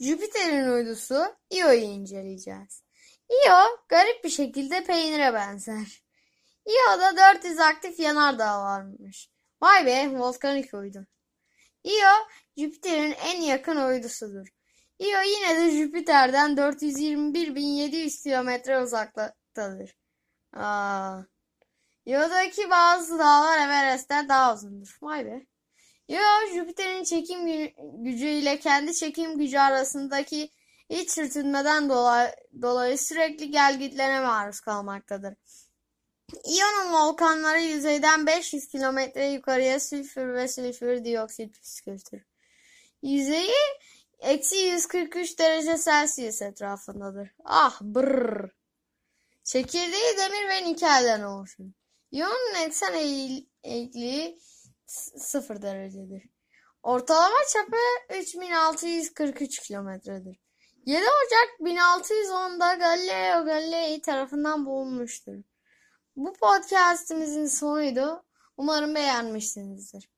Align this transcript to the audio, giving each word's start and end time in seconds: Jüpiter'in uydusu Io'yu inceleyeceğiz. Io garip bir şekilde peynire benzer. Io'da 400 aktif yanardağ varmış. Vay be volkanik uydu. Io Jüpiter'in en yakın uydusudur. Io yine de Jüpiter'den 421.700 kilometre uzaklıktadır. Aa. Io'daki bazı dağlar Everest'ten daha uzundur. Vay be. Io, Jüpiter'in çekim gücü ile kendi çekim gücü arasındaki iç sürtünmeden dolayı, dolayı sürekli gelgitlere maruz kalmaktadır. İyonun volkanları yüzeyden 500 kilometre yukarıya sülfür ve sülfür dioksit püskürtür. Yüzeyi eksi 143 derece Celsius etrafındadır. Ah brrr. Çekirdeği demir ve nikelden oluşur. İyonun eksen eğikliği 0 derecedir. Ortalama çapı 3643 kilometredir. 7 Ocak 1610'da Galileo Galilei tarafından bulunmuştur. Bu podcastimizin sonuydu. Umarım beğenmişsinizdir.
Jüpiter'in 0.00 0.68
uydusu 0.68 1.36
Io'yu 1.50 1.80
inceleyeceğiz. 1.80 2.82
Io 3.30 3.56
garip 3.88 4.24
bir 4.24 4.30
şekilde 4.30 4.84
peynire 4.84 5.34
benzer. 5.34 6.02
Io'da 6.66 7.16
400 7.16 7.60
aktif 7.60 8.00
yanardağ 8.00 8.62
varmış. 8.62 9.30
Vay 9.62 9.86
be 9.86 10.18
volkanik 10.18 10.74
uydu. 10.74 11.06
Io 11.84 12.28
Jüpiter'in 12.56 13.12
en 13.12 13.40
yakın 13.40 13.76
uydusudur. 13.76 14.46
Io 14.98 15.20
yine 15.22 15.60
de 15.60 15.70
Jüpiter'den 15.70 16.56
421.700 16.56 18.22
kilometre 18.22 18.82
uzaklıktadır. 18.82 19.96
Aa. 20.52 21.20
Io'daki 22.06 22.70
bazı 22.70 23.18
dağlar 23.18 23.58
Everest'ten 23.68 24.28
daha 24.28 24.54
uzundur. 24.54 24.98
Vay 25.02 25.26
be. 25.26 25.46
Io, 26.12 26.54
Jüpiter'in 26.54 27.04
çekim 27.04 27.46
gücü 28.04 28.26
ile 28.26 28.58
kendi 28.58 28.94
çekim 28.94 29.38
gücü 29.38 29.58
arasındaki 29.58 30.50
iç 30.88 31.10
sürtünmeden 31.10 31.88
dolayı, 31.88 32.32
dolayı 32.62 32.98
sürekli 32.98 33.50
gelgitlere 33.50 34.20
maruz 34.20 34.60
kalmaktadır. 34.60 35.34
İyonun 36.44 36.92
volkanları 36.92 37.60
yüzeyden 37.60 38.26
500 38.26 38.68
kilometre 38.68 39.26
yukarıya 39.26 39.80
sülfür 39.80 40.34
ve 40.34 40.48
sülfür 40.48 41.04
dioksit 41.04 41.54
püskürtür. 41.54 42.22
Yüzeyi 43.02 43.54
eksi 44.20 44.56
143 44.56 45.38
derece 45.38 45.76
Celsius 45.84 46.42
etrafındadır. 46.42 47.28
Ah 47.44 47.80
brrr. 47.80 48.50
Çekirdeği 49.44 50.16
demir 50.18 50.48
ve 50.48 50.64
nikelden 50.64 51.22
oluşur. 51.22 51.64
İyonun 52.10 52.54
eksen 52.64 52.94
eğikliği 53.62 54.38
0 54.86 55.62
derecedir. 55.62 56.22
Ortalama 56.82 57.38
çapı 57.52 57.76
3643 58.20 59.58
kilometredir. 59.58 60.40
7 60.86 61.02
Ocak 61.02 61.60
1610'da 61.60 62.74
Galileo 62.74 63.44
Galilei 63.44 64.00
tarafından 64.00 64.66
bulunmuştur. 64.66 65.34
Bu 66.16 66.32
podcastimizin 66.32 67.46
sonuydu. 67.46 68.24
Umarım 68.56 68.94
beğenmişsinizdir. 68.94 70.11